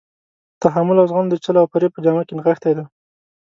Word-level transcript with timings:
تحمل 0.61 0.97
او 1.01 1.07
زغم 1.09 1.25
د 1.29 1.35
چل 1.43 1.55
او 1.61 1.69
فریب 1.71 1.91
په 1.93 1.99
جامه 2.05 2.23
کې 2.27 2.33
نغښتی 2.37 2.71
دی. 2.77 2.83